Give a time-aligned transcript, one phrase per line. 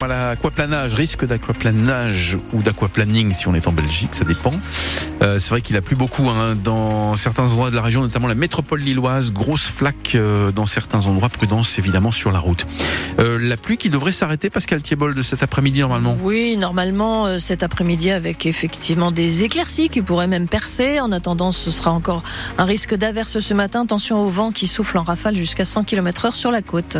[0.00, 4.52] Voilà, aquaplanage, risque d'aquaplanage ou d'aquaplaning si on est en Belgique, ça dépend.
[5.22, 8.28] Euh, c'est vrai qu'il a plu beaucoup hein, dans certains endroits de la région, notamment
[8.28, 9.32] la métropole lilloise.
[9.32, 12.64] Grosse flaque euh, dans certains endroits, prudence évidemment sur la route.
[13.18, 17.40] Euh, la pluie qui devrait s'arrêter, Pascal Thiebol, de cet après-midi normalement Oui, normalement euh,
[17.40, 21.00] cet après-midi avec effectivement des éclaircies qui pourraient même percer.
[21.00, 22.22] En attendant, ce sera encore
[22.56, 23.82] un risque d'averse ce matin.
[23.82, 26.98] Attention au vent qui souffle en rafale jusqu'à 100 km heure sur la côte.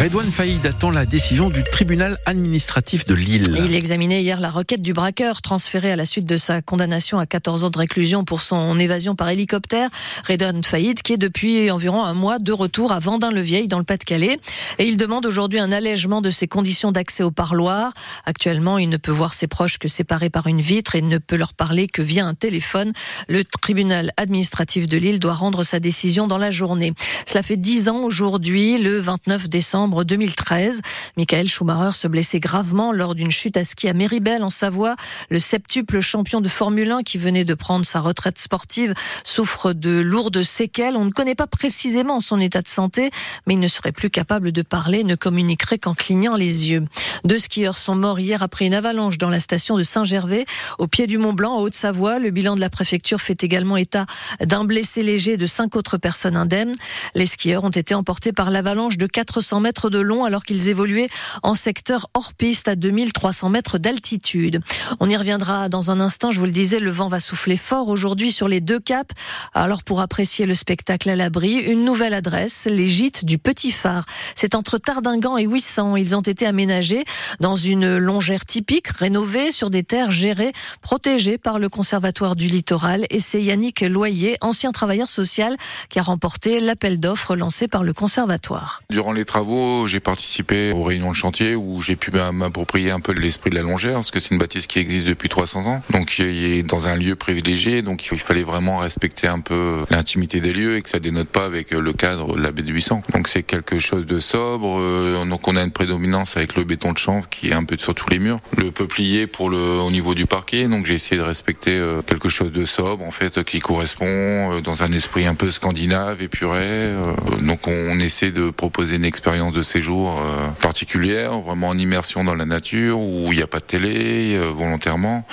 [0.00, 3.54] Redouane Faïd attend la décision du tribunal administratif de Lille.
[3.64, 7.26] Il examinait hier la requête du braqueur transféré à la suite de sa condamnation à
[7.26, 9.88] 14 ans de réclusion pour son évasion par hélicoptère.
[10.28, 14.38] Redouane Faïd qui est depuis environ un mois de retour à Vendin-le-Vieil dans le Pas-de-Calais.
[14.78, 17.92] Et il demande aujourd'hui un allègement de ses conditions d'accès au parloir.
[18.24, 21.36] Actuellement, il ne peut voir ses proches que séparés par une vitre et ne peut
[21.36, 22.92] leur parler que via un téléphone.
[23.28, 26.94] Le tribunal administratif de Lille doit rendre sa décision dans la journée.
[27.26, 30.82] Cela fait dix ans aujourd'hui, le 29 décembre 2013.
[31.16, 34.94] Michael Schumacher se blessait gravement lors d'une chute à ski à Méribel en Savoie.
[35.30, 39.98] Le septuple champion de Formule 1 qui venait de prendre sa retraite sportive souffre de
[39.98, 40.94] lourdes séquelles.
[40.96, 43.10] On ne connaît pas précisément son état de santé,
[43.48, 46.84] mais il ne serait plus capable de parler, ne communiquerait qu'en clignant les yeux.
[47.24, 50.46] Deux skieurs sont morts hier après une avalanche dans la station de Saint-Gervais,
[50.78, 52.20] au pied du Mont Blanc, en Haute-Savoie.
[52.20, 54.06] Le bilan de la préfecture fait également état
[54.40, 56.74] d'un blessé léger de cinq autres personnes indemnes.
[57.16, 61.08] Les skieurs ont été emportés par l'avalanche de 400 mètres de long alors qu'ils évoluaient
[61.42, 64.60] en secteur hors piste à 2300 mètres d'altitude.
[65.00, 66.30] On y reviendra dans un instant.
[66.30, 69.14] Je vous le disais, le vent va souffler fort aujourd'hui sur les deux caps.
[69.54, 74.04] Alors pour apprécier le spectacle à l'abri, une nouvelle adresse, les gîtes du Petit Phare.
[74.34, 75.96] C'est entre Tardingan et 800.
[75.96, 77.04] Ils ont été aménagés
[77.40, 80.52] dans une longère typique, rénovée sur des terres gérées,
[80.82, 83.06] protégées par le Conservatoire du Littoral.
[83.10, 85.56] Et c'est Yannick Loyer, ancien travailleur social,
[85.88, 88.82] qui a remporté l'appel d'offres lancé par le Conservatoire.
[88.90, 93.12] Durant les travaux, j'ai participé aux réunions de chantier où j'ai pu m'approprier un peu
[93.12, 95.82] l'esprit de la longère, parce que c'est une bâtisse qui existe depuis 300 ans.
[95.90, 100.40] Donc il est dans un lieu privilégié, donc il fallait vraiment respecter un peu l'intimité
[100.40, 103.02] des lieux et que ça dénote pas avec le cadre de la baie de 800.
[103.12, 104.78] Donc c'est quelque chose de sobre.
[104.78, 107.76] euh, Donc on a une prédominance avec le béton de chanvre qui est un peu
[107.78, 108.38] sur tous les murs.
[108.56, 110.66] Le peuplier pour le au niveau du parquet.
[110.68, 114.60] Donc j'ai essayé de respecter euh, quelque chose de sobre en fait qui correspond euh,
[114.60, 116.60] dans un esprit un peu scandinave, épuré.
[116.62, 117.12] Euh,
[117.42, 122.34] Donc on essaie de proposer une expérience de séjour euh, particulière, vraiment en immersion dans
[122.34, 125.24] la nature où il n'y a pas de télé euh, volontairement.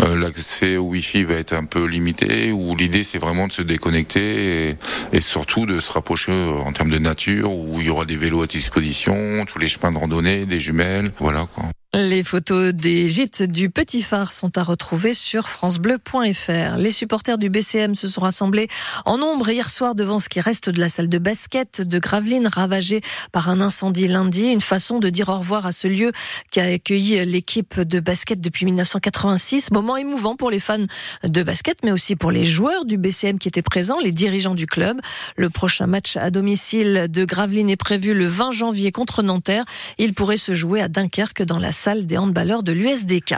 [0.00, 2.52] Euh, L'accès au Wi-Fi va être un peu limité.
[2.52, 4.76] Où l'idée c'est vraiment de se déconnecter et,
[5.12, 8.16] et surtout de se rapprocher euh, en termes de nature où il y aura des
[8.16, 11.64] vélos à disposition, tous les chemins de randonnée, des jumelles, voilà quoi.
[11.96, 16.76] Les photos des gîtes du Petit Phare sont à retrouver sur francebleu.fr.
[16.76, 18.66] Les supporters du BCM se sont rassemblés
[19.04, 22.48] en nombre hier soir devant ce qui reste de la salle de basket de Gravelines
[22.48, 23.00] ravagée
[23.30, 24.48] par un incendie lundi.
[24.48, 26.10] Une façon de dire au revoir à ce lieu
[26.50, 29.70] qui a accueilli l'équipe de basket depuis 1986.
[29.70, 30.78] Moment émouvant pour les fans
[31.22, 34.66] de basket, mais aussi pour les joueurs du BCM qui étaient présents, les dirigeants du
[34.66, 35.00] club.
[35.36, 39.64] Le prochain match à domicile de Gravelines est prévu le 20 janvier contre Nanterre.
[39.98, 43.34] Il pourrait se jouer à Dunkerque dans la salle des handballeurs de l'USDK.